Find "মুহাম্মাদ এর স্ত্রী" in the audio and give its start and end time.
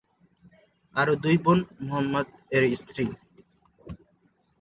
1.81-3.05